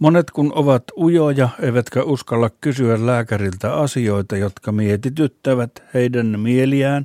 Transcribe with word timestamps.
Monet 0.00 0.30
kun 0.30 0.52
ovat 0.54 0.82
ujoja, 0.96 1.48
eivätkä 1.62 2.02
uskalla 2.02 2.50
kysyä 2.60 3.06
lääkäriltä 3.06 3.74
asioita, 3.74 4.36
jotka 4.36 4.72
mietityttävät 4.72 5.82
heidän 5.94 6.40
mieliään, 6.40 7.04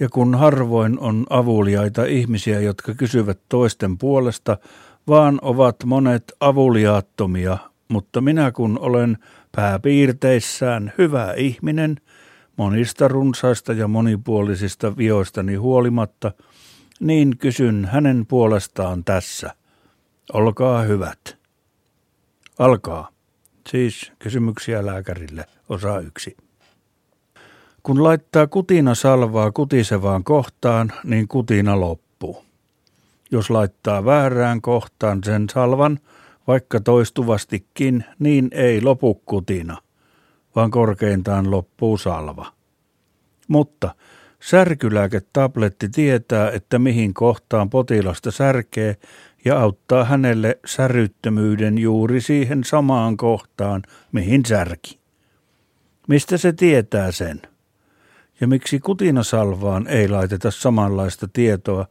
ja 0.00 0.08
kun 0.08 0.34
harvoin 0.34 0.98
on 0.98 1.26
avuliaita 1.30 2.04
ihmisiä, 2.04 2.60
jotka 2.60 2.94
kysyvät 2.94 3.38
toisten 3.48 3.98
puolesta, 3.98 4.58
vaan 5.08 5.38
ovat 5.42 5.76
monet 5.84 6.24
avuliaattomia, 6.40 7.58
mutta 7.88 8.20
minä 8.20 8.52
kun 8.52 8.78
olen 8.78 9.18
pääpiirteissään 9.56 10.92
hyvä 10.98 11.32
ihminen, 11.32 11.96
monista 12.56 13.08
runsaista 13.08 13.72
ja 13.72 13.88
monipuolisista 13.88 14.96
vioistani 14.96 15.54
huolimatta, 15.54 16.32
niin 17.00 17.36
kysyn 17.38 17.88
hänen 17.92 18.26
puolestaan 18.26 19.04
tässä. 19.04 19.54
Olkaa 20.32 20.82
hyvät. 20.82 21.45
Alkaa. 22.58 23.08
Siis 23.68 24.12
kysymyksiä 24.18 24.86
lääkärille, 24.86 25.44
osa 25.68 26.00
yksi. 26.00 26.36
Kun 27.82 28.04
laittaa 28.04 28.46
kutina 28.46 28.94
salvaa 28.94 29.52
kutisevaan 29.52 30.24
kohtaan, 30.24 30.92
niin 31.04 31.28
kutina 31.28 31.80
loppuu. 31.80 32.44
Jos 33.30 33.50
laittaa 33.50 34.04
väärään 34.04 34.60
kohtaan 34.60 35.20
sen 35.24 35.46
salvan, 35.52 35.98
vaikka 36.46 36.80
toistuvastikin, 36.80 38.04
niin 38.18 38.48
ei 38.52 38.82
lopu 38.82 39.14
kutina, 39.14 39.76
vaan 40.56 40.70
korkeintaan 40.70 41.50
loppuu 41.50 41.98
salva. 41.98 42.52
Mutta 43.48 43.94
särkylääketabletti 44.40 45.88
tietää, 45.88 46.50
että 46.50 46.78
mihin 46.78 47.14
kohtaan 47.14 47.70
potilasta 47.70 48.30
särkee 48.30 48.96
ja 49.46 49.60
auttaa 49.60 50.04
hänelle 50.04 50.58
säryttömyyden 50.66 51.78
juuri 51.78 52.20
siihen 52.20 52.64
samaan 52.64 53.16
kohtaan, 53.16 53.82
mihin 54.12 54.44
särki. 54.44 54.98
Mistä 56.08 56.36
se 56.36 56.52
tietää 56.52 57.12
sen? 57.12 57.42
Ja 58.40 58.48
miksi 58.48 58.80
kutinasalvaan 58.80 59.86
ei 59.86 60.08
laiteta 60.08 60.50
samanlaista 60.50 61.28
tietoa, 61.32 61.86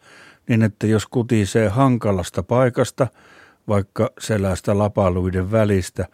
niin 0.49 0.63
että 0.63 0.87
jos 0.87 1.07
kutisee 1.07 1.69
hankalasta 1.69 2.43
paikasta, 2.43 3.07
vaikka 3.67 4.11
selästä 4.19 4.77
lapaluiden 4.77 5.51
välistä, 5.51 6.05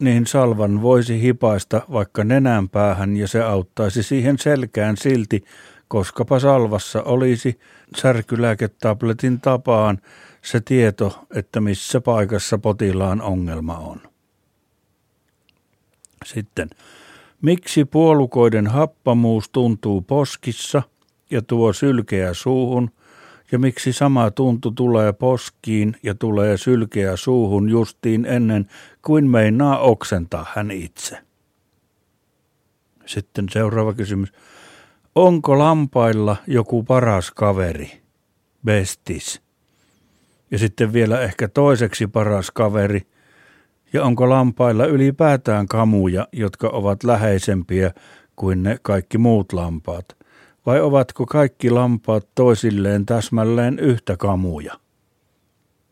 niin 0.00 0.26
salvan 0.26 0.82
voisi 0.82 1.22
hipaista 1.22 1.82
vaikka 1.92 2.24
nenän 2.24 2.68
päähän 2.68 3.16
ja 3.16 3.28
se 3.28 3.42
auttaisi 3.42 4.02
siihen 4.02 4.38
selkään 4.38 4.96
silti, 4.96 5.44
koskapa 5.88 6.40
salvassa 6.40 7.02
olisi 7.02 7.60
särkylääketabletin 7.96 9.40
tapaan 9.40 9.98
se 10.42 10.60
tieto, 10.60 11.26
että 11.34 11.60
missä 11.60 12.00
paikassa 12.00 12.58
potilaan 12.58 13.22
ongelma 13.22 13.78
on. 13.78 14.00
Sitten, 16.24 16.70
miksi 17.42 17.84
puolukoiden 17.84 18.66
happamuus 18.66 19.48
tuntuu 19.48 20.02
poskissa 20.02 20.82
ja 21.30 21.42
tuo 21.42 21.72
sylkeä 21.72 22.34
suuhun, 22.34 22.90
ja 23.52 23.58
miksi 23.58 23.92
sama 23.92 24.30
tuntu 24.30 24.70
tulee 24.70 25.12
poskiin 25.12 25.96
ja 26.02 26.14
tulee 26.14 26.56
sylkeä 26.56 27.16
suuhun 27.16 27.68
justiin 27.68 28.26
ennen 28.26 28.68
kuin 29.02 29.30
meinaa 29.30 29.78
oksentaa 29.78 30.46
hän 30.54 30.70
itse. 30.70 31.18
Sitten 33.06 33.46
seuraava 33.50 33.94
kysymys. 33.94 34.32
Onko 35.18 35.58
lampailla 35.58 36.36
joku 36.46 36.82
paras 36.82 37.30
kaveri? 37.30 38.00
Bestis. 38.64 39.42
Ja 40.50 40.58
sitten 40.58 40.92
vielä 40.92 41.20
ehkä 41.20 41.48
toiseksi 41.48 42.06
paras 42.06 42.50
kaveri. 42.50 43.06
Ja 43.92 44.04
onko 44.04 44.28
lampailla 44.28 44.86
ylipäätään 44.86 45.66
kamuja, 45.66 46.28
jotka 46.32 46.68
ovat 46.68 47.04
läheisempiä 47.04 47.92
kuin 48.36 48.62
ne 48.62 48.78
kaikki 48.82 49.18
muut 49.18 49.52
lampaat? 49.52 50.16
Vai 50.66 50.80
ovatko 50.80 51.26
kaikki 51.26 51.70
lampaat 51.70 52.28
toisilleen 52.34 53.06
täsmälleen 53.06 53.78
yhtä 53.78 54.16
kamuja? 54.16 54.74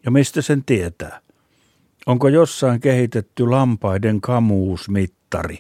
Ja 0.05 0.11
mistä 0.11 0.43
sen 0.43 0.65
tietää? 0.65 1.21
Onko 2.07 2.29
jossain 2.29 2.81
kehitetty 2.81 3.47
lampaiden 3.47 4.21
kamuusmittari? 4.21 5.59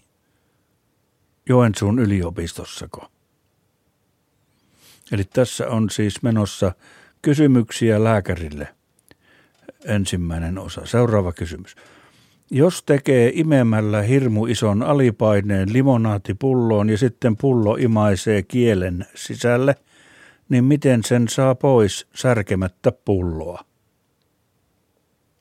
Joensuun 1.49 1.99
yliopistossako? 1.99 3.16
Eli 5.13 5.25
tässä 5.25 5.69
on 5.69 5.91
siis 5.91 6.23
menossa 6.23 6.73
kysymyksiä 7.23 8.05
lääkärille. 8.05 8.69
Ensimmäinen 9.85 10.59
osa. 10.59 10.87
Seuraava 10.87 11.33
kysymys. 11.33 11.77
Jos 12.51 12.83
tekee 12.83 13.33
imemällä 13.35 14.03
hirmu 14.03 14.47
ison 14.47 14.83
alipaineen 14.83 15.73
limonaatipulloon 15.73 16.91
ja 16.91 16.99
sitten 16.99 17.37
pullo 17.37 17.77
imaisee 17.77 18.43
kielen 18.43 19.07
sisälle, 19.15 19.77
niin 20.49 20.65
miten 20.65 21.05
sen 21.05 21.29
saa 21.29 21.55
pois 21.55 22.07
särkemättä 22.15 22.93
pulloa? 22.93 23.65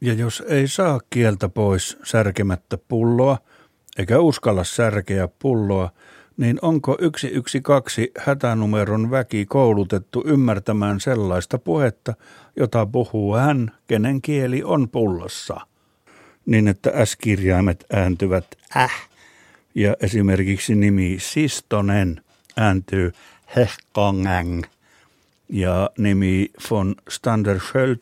Ja 0.01 0.13
jos 0.13 0.43
ei 0.47 0.67
saa 0.67 0.99
kieltä 1.09 1.49
pois 1.49 1.97
särkemättä 2.03 2.77
pulloa, 2.87 3.37
eikä 3.97 4.19
uskalla 4.19 4.63
särkeä 4.63 5.27
pulloa, 5.27 5.91
niin 6.37 6.59
onko 6.61 6.97
112 7.17 8.01
hätänumeron 8.19 9.11
väki 9.11 9.45
koulutettu 9.45 10.23
ymmärtämään 10.27 10.99
sellaista 10.99 11.57
puhetta, 11.57 12.13
jota 12.55 12.85
puhuu 12.85 13.35
hän, 13.35 13.71
kenen 13.87 14.21
kieli 14.21 14.63
on 14.63 14.89
pullossa? 14.89 15.61
Niin, 16.45 16.67
että 16.67 17.05
S-kirjaimet 17.05 17.85
ääntyvät 17.93 18.45
äh, 18.77 19.07
ja 19.75 19.95
esimerkiksi 19.99 20.75
nimi 20.75 21.17
Sistonen 21.19 22.21
ääntyy 22.57 23.11
hehkongang 23.55 24.63
ja 25.49 25.89
nimi 25.97 26.51
von 26.71 26.95
Standersköld 27.09 27.97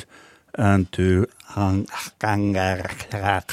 ääntyy 0.57 1.23
hangkangerkrak 1.43 3.45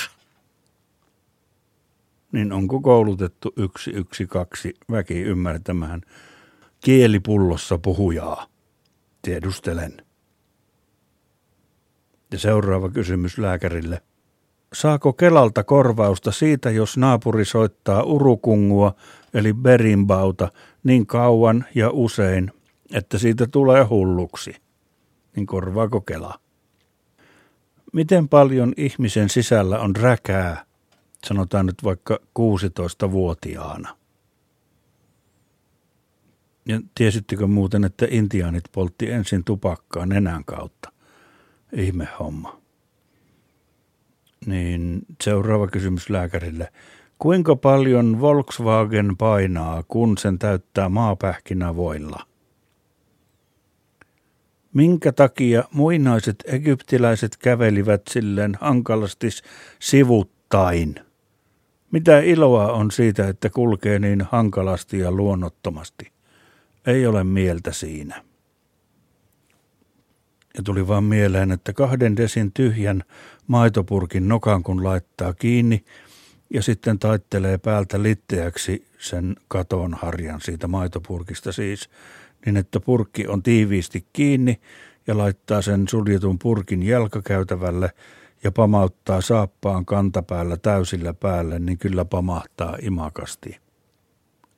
niin 2.32 2.52
onko 2.52 2.80
koulutettu 2.80 3.52
yksi, 3.56 3.90
yksi, 3.90 4.26
kaksi 4.26 4.74
väki 4.90 5.20
ymmärtämään 5.20 6.00
kielipullossa 6.84 7.78
puhujaa? 7.78 8.46
Tiedustelen. 9.22 9.92
Ja 12.32 12.38
seuraava 12.38 12.88
kysymys 12.88 13.38
lääkärille. 13.38 14.02
Saako 14.72 15.12
Kelalta 15.12 15.64
korvausta 15.64 16.32
siitä, 16.32 16.70
jos 16.70 16.96
naapuri 16.96 17.44
soittaa 17.44 18.02
urukungua 18.02 18.94
eli 19.34 19.52
berimbauta 19.52 20.48
niin 20.84 21.06
kauan 21.06 21.64
ja 21.74 21.90
usein, 21.90 22.52
että 22.94 23.18
siitä 23.18 23.46
tulee 23.46 23.84
hulluksi? 23.84 24.54
Niin 25.36 25.46
korvaako 25.46 26.00
Kela? 26.00 26.40
Miten 27.92 28.28
paljon 28.28 28.72
ihmisen 28.76 29.28
sisällä 29.28 29.78
on 29.78 29.96
räkää, 29.96 30.64
sanotaan 31.26 31.66
nyt 31.66 31.84
vaikka 31.84 32.20
16-vuotiaana. 32.38 33.96
Ja 36.68 36.80
tiesittekö 36.94 37.46
muuten, 37.46 37.84
että 37.84 38.06
intiaanit 38.10 38.64
poltti 38.72 39.10
ensin 39.10 39.44
tupakkaa 39.44 40.06
nenän 40.06 40.44
kautta? 40.44 40.92
Ihme 41.72 42.08
homma. 42.18 42.60
Niin 44.46 45.02
seuraava 45.22 45.66
kysymys 45.66 46.10
lääkärille. 46.10 46.72
Kuinka 47.18 47.56
paljon 47.56 48.20
Volkswagen 48.20 49.16
painaa, 49.16 49.82
kun 49.82 50.18
sen 50.18 50.38
täyttää 50.38 50.88
maapähkinävoilla? 50.88 52.26
Minkä 54.74 55.12
takia 55.12 55.64
muinaiset 55.72 56.44
egyptiläiset 56.46 57.36
kävelivät 57.36 58.02
silleen 58.10 58.58
hankalasti 58.60 59.28
sivuttain– 59.78 60.94
mitä 61.92 62.20
iloa 62.20 62.72
on 62.72 62.90
siitä, 62.90 63.28
että 63.28 63.50
kulkee 63.50 63.98
niin 63.98 64.26
hankalasti 64.30 64.98
ja 64.98 65.12
luonnottomasti? 65.12 66.12
Ei 66.86 67.06
ole 67.06 67.24
mieltä 67.24 67.72
siinä. 67.72 68.22
Ja 70.56 70.62
tuli 70.62 70.88
vaan 70.88 71.04
mieleen, 71.04 71.52
että 71.52 71.72
kahden 71.72 72.16
desin 72.16 72.52
tyhjän 72.52 73.02
maitopurkin 73.46 74.28
nokan 74.28 74.62
kun 74.62 74.84
laittaa 74.84 75.34
kiinni 75.34 75.84
ja 76.54 76.62
sitten 76.62 76.98
taittelee 76.98 77.58
päältä 77.58 78.02
litteäksi 78.02 78.86
sen 78.98 79.36
katon 79.48 79.94
harjan 79.94 80.40
siitä 80.40 80.68
maitopurkista 80.68 81.52
siis, 81.52 81.90
niin 82.46 82.56
että 82.56 82.80
purkki 82.80 83.26
on 83.26 83.42
tiiviisti 83.42 84.06
kiinni 84.12 84.60
ja 85.06 85.18
laittaa 85.18 85.62
sen 85.62 85.88
suljetun 85.88 86.38
purkin 86.38 86.82
jalkakäytävälle– 86.82 87.90
ja 88.44 88.52
pamauttaa 88.52 89.20
saappaan 89.20 89.86
kantapäällä 89.86 90.56
täysillä 90.56 91.14
päälle, 91.14 91.58
niin 91.58 91.78
kyllä 91.78 92.04
pamahtaa 92.04 92.76
imakasti. 92.82 93.58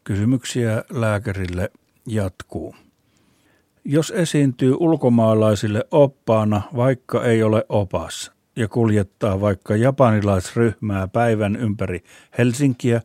Kysymyksiä 0.05 0.84
lääkärille 0.90 1.70
jatkuu. 2.06 2.75
Jos 3.84 4.11
esiintyy 4.11 4.75
ulkomaalaisille 4.81 5.84
oppaana, 5.90 6.62
vaikka 6.76 7.25
ei 7.25 7.43
ole 7.43 7.64
opas, 7.69 8.32
ja 8.56 8.69
kuljettaa 8.69 9.40
vaikka 9.40 9.76
japanilaisryhmää 9.76 11.08
päivän 11.08 11.56
ympäri 11.56 12.05
Helsinkiä 12.38 13.00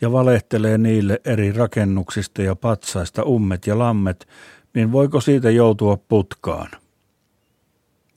ja 0.00 0.12
valehtelee 0.12 0.78
niille 0.78 1.20
eri 1.24 1.52
rakennuksista 1.52 2.42
ja 2.42 2.56
patsaista 2.56 3.22
ummet 3.22 3.66
ja 3.66 3.78
lammet, 3.78 4.28
niin 4.74 4.92
voiko 4.92 5.20
siitä 5.20 5.50
joutua 5.50 5.96
putkaan? 5.96 6.68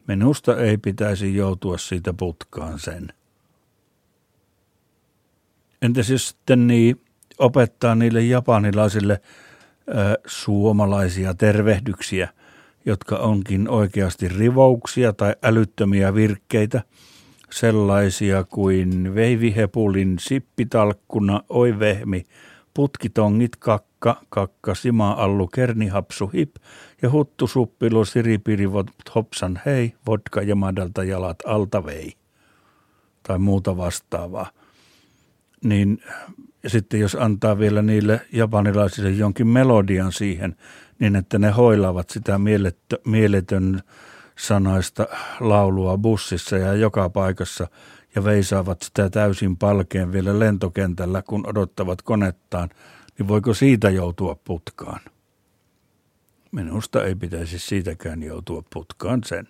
Minusta 0.10 0.58
ei 0.58 0.78
pitäisi 0.78 1.36
joutua 1.36 1.78
siitä 1.78 2.14
putkaan 2.14 2.80
sen. 2.80 3.14
Entäs 5.82 6.10
jos 6.10 6.30
sitten 6.30 6.68
niin 6.68 7.02
opettaa 7.40 7.96
niille 7.96 8.22
japanilaisille 8.22 9.22
ö, 9.90 9.94
suomalaisia 10.26 11.34
tervehdyksiä, 11.34 12.30
jotka 12.86 13.18
onkin 13.18 13.70
oikeasti 13.70 14.28
rivouksia 14.28 15.14
tai 15.14 15.36
älyttömiä 15.44 16.14
virkkeitä, 16.14 16.82
sellaisia 17.52 18.44
kuin 18.44 19.16
veivihepulin 19.16 20.16
sippitalkkuna, 20.20 21.42
oi 21.50 21.80
vehmi, 21.80 22.26
putkitongit 22.80 23.56
kakka, 23.56 24.22
kakka, 24.30 24.76
sima 24.76 25.12
allu, 25.12 25.48
kernihapsu 25.48 26.28
hip 26.28 26.56
ja 27.02 27.12
huttu 27.12 27.48
suppilu, 27.48 28.06
siripirivot 28.06 28.88
hopsan 29.16 29.62
hei, 29.66 29.94
vodka 30.08 30.42
ja 30.42 30.56
madalta 30.56 31.04
jalat 31.04 31.38
alta 31.46 31.86
vei. 31.86 32.14
Tai 33.24 33.40
muuta 33.40 33.78
vastaavaa. 33.78 34.50
Niin 35.64 36.02
ja 36.64 36.70
sitten 36.70 37.00
jos 37.00 37.16
antaa 37.16 37.60
vielä 37.60 37.82
niille 37.82 38.22
japanilaisille 38.32 39.10
jonkin 39.10 39.48
melodian 39.48 40.12
siihen, 40.12 40.56
niin 41.00 41.16
että 41.16 41.40
ne 41.40 41.50
hoilavat 41.50 42.10
sitä 42.10 42.40
mieletön 43.06 43.82
sanaista 44.38 45.08
laulua 45.40 45.98
bussissa 45.98 46.58
ja 46.58 46.74
joka 46.74 47.10
paikassa 47.10 47.68
ja 48.16 48.24
veisaavat 48.24 48.82
sitä 48.82 49.10
täysin 49.10 49.58
palkeen 49.58 50.12
vielä 50.12 50.40
lentokentällä, 50.40 51.22
kun 51.22 51.48
odottavat 51.48 52.02
konettaan, 52.02 52.70
niin 53.18 53.28
voiko 53.28 53.54
siitä 53.54 53.90
joutua 53.90 54.36
putkaan? 54.44 55.02
Minusta 56.52 57.06
ei 57.06 57.16
pitäisi 57.16 57.60
siitäkään 57.60 58.24
joutua 58.24 58.64
putkaan 58.74 59.24
sen. 59.26 59.48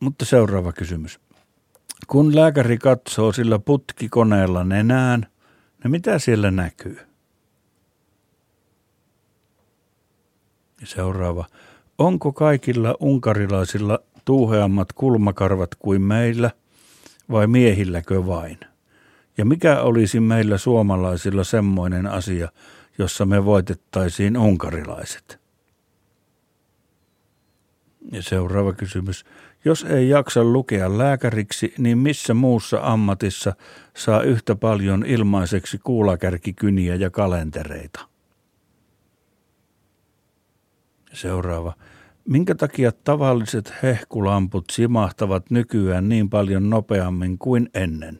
Mutta 0.00 0.24
seuraava 0.24 0.72
kysymys. 0.72 1.20
Kun 2.06 2.34
lääkäri 2.34 2.78
katsoo 2.78 3.32
sillä 3.32 3.58
putkikoneella 3.58 4.64
nenään– 4.64 5.26
No 5.84 5.90
mitä 5.90 6.18
siellä 6.18 6.50
näkyy? 6.50 6.98
Seuraava. 10.84 11.44
Onko 11.98 12.32
kaikilla 12.32 12.94
unkarilaisilla 13.00 13.98
tuuheammat 14.24 14.92
kulmakarvat 14.92 15.74
kuin 15.78 16.02
meillä 16.02 16.50
vai 17.30 17.46
miehilläkö 17.46 18.26
vain? 18.26 18.58
Ja 19.38 19.44
mikä 19.44 19.80
olisi 19.80 20.20
meillä 20.20 20.58
suomalaisilla 20.58 21.44
semmoinen 21.44 22.06
asia, 22.06 22.48
jossa 22.98 23.26
me 23.26 23.44
voitettaisiin 23.44 24.36
unkarilaiset? 24.38 25.40
Ja 28.12 28.22
seuraava 28.22 28.72
kysymys. 28.72 29.24
Jos 29.64 29.84
ei 29.84 30.08
jaksa 30.08 30.44
lukea 30.44 30.98
lääkäriksi, 30.98 31.74
niin 31.78 31.98
missä 31.98 32.34
muussa 32.34 32.80
ammatissa 32.82 33.52
saa 33.96 34.22
yhtä 34.22 34.54
paljon 34.56 35.06
ilmaiseksi 35.06 35.78
kuulakärkikyniä 35.78 36.94
ja 36.94 37.10
kalentereita? 37.10 38.00
Seuraava. 41.12 41.72
Minkä 42.28 42.54
takia 42.54 42.92
tavalliset 42.92 43.72
hehkulamput 43.82 44.64
simahtavat 44.70 45.50
nykyään 45.50 46.08
niin 46.08 46.30
paljon 46.30 46.70
nopeammin 46.70 47.38
kuin 47.38 47.70
ennen? 47.74 48.18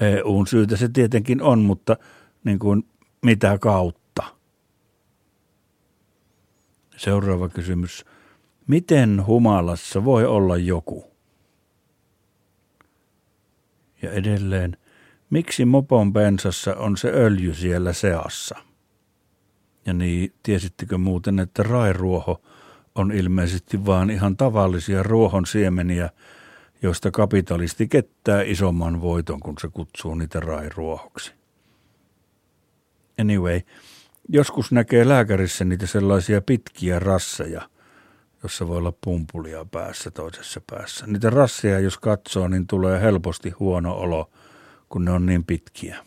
EUn 0.00 0.46
syytä 0.46 0.76
se 0.76 0.88
tietenkin 0.88 1.42
on, 1.42 1.58
mutta 1.58 1.96
niin 2.44 2.58
kuin 2.58 2.88
mitä 3.22 3.58
kautta? 3.58 4.22
Seuraava 6.96 7.48
kysymys. 7.48 8.04
Miten 8.66 9.26
humalassa 9.26 10.04
voi 10.04 10.24
olla 10.26 10.56
joku? 10.56 11.10
Ja 14.02 14.12
edelleen, 14.12 14.76
miksi 15.30 15.64
mopon 15.64 16.12
bensassa 16.12 16.74
on 16.74 16.96
se 16.96 17.08
öljy 17.08 17.54
siellä 17.54 17.92
seassa? 17.92 18.58
Ja 19.86 19.92
niin, 19.92 20.32
tiesittekö 20.42 20.98
muuten, 20.98 21.38
että 21.38 21.62
rairuoho 21.62 22.42
on 22.94 23.12
ilmeisesti 23.12 23.86
vaan 23.86 24.10
ihan 24.10 24.36
tavallisia 24.36 25.02
ruohon 25.02 25.46
siemeniä, 25.46 26.10
joista 26.82 27.10
kapitalisti 27.10 27.88
kettää 27.88 28.42
isomman 28.42 29.00
voiton, 29.00 29.40
kun 29.40 29.54
se 29.60 29.68
kutsuu 29.68 30.14
niitä 30.14 30.40
rairuohoksi. 30.40 31.32
Anyway, 33.20 33.60
joskus 34.28 34.72
näkee 34.72 35.08
lääkärissä 35.08 35.64
niitä 35.64 35.86
sellaisia 35.86 36.40
pitkiä 36.40 36.98
rasseja– 36.98 37.68
jossa 38.44 38.68
voi 38.68 38.76
olla 38.76 38.92
pumpulia 39.04 39.64
päässä 39.64 40.10
toisessa 40.10 40.60
päässä. 40.70 41.06
Niitä 41.06 41.30
rasseja, 41.30 41.80
jos 41.80 41.98
katsoo, 41.98 42.48
niin 42.48 42.66
tulee 42.66 43.00
helposti 43.00 43.50
huono 43.50 43.94
olo, 43.94 44.30
kun 44.88 45.04
ne 45.04 45.10
on 45.10 45.26
niin 45.26 45.44
pitkiä. 45.44 46.04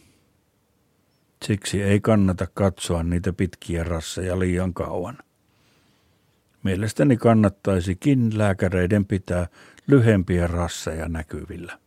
Siksi 1.46 1.84
ei 1.84 2.00
kannata 2.00 2.48
katsoa 2.54 3.04
niitä 3.04 3.34
pitkiä 3.34 3.84
rasseja 3.84 4.40
liian 4.40 4.74
kauan. 4.74 5.18
Mielestäni 6.64 7.18
kannattaisikin 7.18 8.38
lääkäreiden 8.38 9.06
pitää 9.06 9.48
lyhempiä 9.88 10.48
rasseja 10.48 11.08
näkyvillä. 11.10 11.80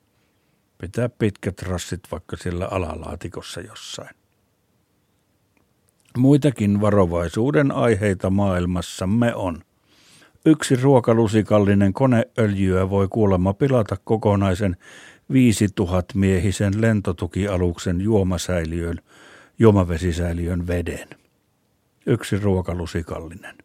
Pitää 0.78 1.08
pitkät 1.08 1.62
rassit 1.62 2.00
vaikka 2.12 2.36
siellä 2.36 2.66
alalaatikossa 2.66 3.60
jossain. 3.60 4.16
Muitakin 6.18 6.80
varovaisuuden 6.80 7.72
aiheita 7.72 8.30
maailmassamme 8.30 9.34
on– 9.34 9.62
Yksi 10.46 10.76
ruokalusikallinen 10.76 11.92
koneöljyä 11.92 12.90
voi 12.90 13.08
kuulemma 13.08 13.54
pilata 13.54 13.96
kokonaisen 14.04 14.76
5000 15.32 16.18
miehisen 16.18 16.80
lentotukialuksen 16.80 18.00
juomasäiliön, 18.00 19.00
juomavesisäiliön 19.60 20.66
veden. 20.66 21.08
Yksi 22.06 22.38
ruokalusikallinen. 22.38 23.58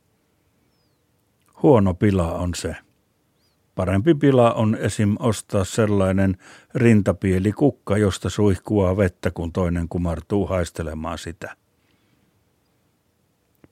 Huono 1.64 1.94
pila 1.94 2.34
on 2.34 2.56
se. 2.56 2.76
Parempi 3.76 4.14
pila 4.16 4.54
on 4.54 4.76
esim. 4.76 5.16
ostaa 5.20 5.64
sellainen 5.64 6.38
rintapieli 6.76 7.52
kukka, 7.52 7.98
josta 7.98 8.30
suihkuaa 8.30 8.98
vettä, 8.98 9.32
kun 9.32 9.52
toinen 9.52 9.90
kumartuu 9.90 10.48
haistelemaan 10.48 11.18
sitä 11.18 11.56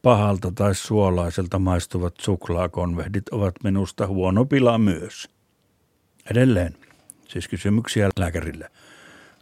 pahalta 0.03 0.51
tai 0.51 0.75
suolaiselta 0.75 1.59
maistuvat 1.59 2.13
suklaakonvehdit 2.21 3.29
ovat 3.29 3.55
minusta 3.63 4.07
huono 4.07 4.45
pila 4.45 4.77
myös. 4.77 5.29
Edelleen, 6.31 6.75
siis 7.27 7.47
kysymyksiä 7.47 8.09
lääkärille. 8.19 8.69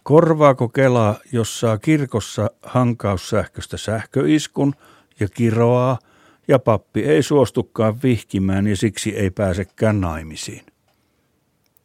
Korvaako 0.04 0.70
Kela, 0.70 1.20
jos 1.32 1.60
saa 1.60 1.78
kirkossa 1.78 2.50
hankaussähköstä 2.64 3.78
sähköiskun 3.78 4.74
ja 5.20 5.28
kiroaa, 5.28 6.00
ja 6.48 6.60
pappi 6.60 7.04
ei 7.04 7.24
suostukaan 7.24 8.02
vihkimään 8.04 8.68
ja 8.68 8.78
siksi 8.78 9.16
ei 9.18 9.30
pääsekään 9.30 10.02
naimisiin? 10.02 10.66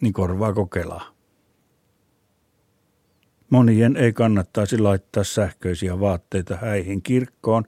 Niin 0.01 0.13
korvaako 0.13 0.67
Kela? 0.67 1.03
Monien 3.51 3.97
ei 3.97 4.13
kannattaisi 4.13 4.79
laittaa 4.79 5.25
sähköisiä 5.25 6.01
vaatteita 6.01 6.57
häihin 6.57 7.03
kirkkoon, 7.03 7.65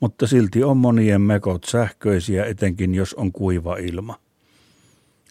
mutta 0.00 0.26
silti 0.26 0.64
on 0.64 0.76
monien 0.76 1.20
mekot 1.20 1.64
sähköisiä, 1.64 2.44
etenkin 2.44 2.94
jos 2.94 3.14
on 3.14 3.32
kuiva 3.32 3.76
ilma. 3.76 4.23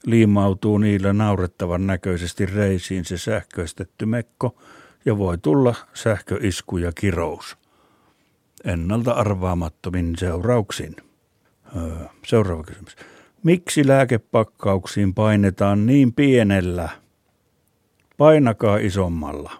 Liimautuu 0.05 0.77
niillä 0.77 1.13
naurettavan 1.13 1.87
näköisesti 1.87 2.45
reisiin 2.45 3.05
se 3.05 3.17
sähköistetty 3.17 4.05
mekko 4.05 4.55
ja 5.05 5.17
voi 5.17 5.37
tulla 5.37 5.75
sähköisku 5.93 6.77
ja 6.77 6.91
kirous. 6.91 7.57
Ennalta 8.63 9.11
arvaamattomin 9.11 10.13
seurauksin. 10.17 10.95
Öö, 11.75 11.91
seuraava 12.25 12.63
kysymys. 12.63 12.95
Miksi 13.43 13.87
lääkepakkauksiin 13.87 15.13
painetaan 15.13 15.85
niin 15.85 16.13
pienellä? 16.13 16.89
Painakaa 18.17 18.77
isommalla. 18.77 19.51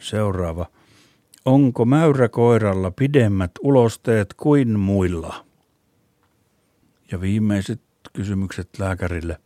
Seuraava. 0.00 0.66
Onko 1.44 1.84
mäyräkoiralla 1.84 2.90
pidemmät 2.90 3.50
ulosteet 3.60 4.34
kuin 4.34 4.78
muilla? 4.78 5.49
Ja 7.12 7.20
viimeiset 7.20 7.80
kysymykset 8.12 8.68
lääkärille. 8.78 9.40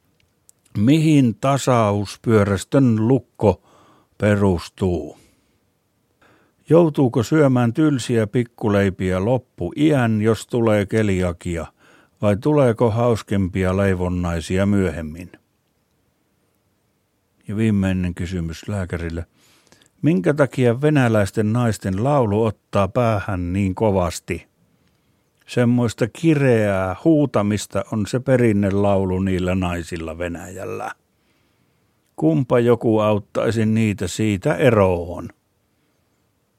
Mihin 0.78 1.34
tasauspyörästön 1.34 3.08
lukko 3.08 3.62
perustuu? 4.18 5.18
Joutuuko 6.68 7.22
syömään 7.22 7.72
tylsiä 7.72 8.26
pikkuleipiä 8.26 9.24
loppu 9.24 9.72
iän, 9.76 10.22
jos 10.22 10.46
tulee 10.46 10.86
keliakia, 10.86 11.66
vai 12.22 12.36
tuleeko 12.36 12.90
hauskempia 12.90 13.76
leivonnaisia 13.76 14.66
myöhemmin? 14.66 15.32
Ja 17.48 17.56
viimeinen 17.56 18.14
kysymys 18.14 18.68
lääkärille. 18.68 19.26
Minkä 20.02 20.34
takia 20.34 20.80
venäläisten 20.80 21.52
naisten 21.52 22.04
laulu 22.04 22.44
ottaa 22.44 22.88
päähän 22.88 23.52
niin 23.52 23.74
kovasti? 23.74 24.53
Semmoista 25.46 26.06
kireää 26.08 26.96
huutamista 27.04 27.84
on 27.92 28.06
se 28.06 28.20
perinnelaulu 28.20 29.18
niillä 29.18 29.54
naisilla 29.54 30.18
Venäjällä. 30.18 30.90
Kumpa 32.16 32.60
joku 32.60 32.98
auttaisi 32.98 33.66
niitä 33.66 34.08
siitä 34.08 34.54
eroon? 34.54 35.28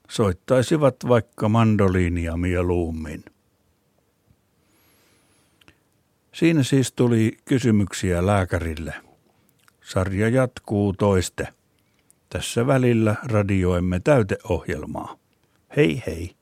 Soittaisivat 0.10 0.96
vaikka 1.08 1.50
mandoliinia 1.50 2.38
mieluummin. 2.38 3.24
Siinä 6.34 6.64
siis 6.64 6.92
tuli 6.92 7.38
kysymyksiä 7.46 8.26
lääkärille. 8.26 8.94
Sarja 9.84 10.30
jatkuu 10.30 10.94
toiste. 10.94 11.48
Tässä 12.30 12.68
välillä 12.68 13.16
radioimme 13.24 14.00
täyteohjelmaa. 14.00 15.18
Hei 15.76 16.04
hei! 16.08 16.34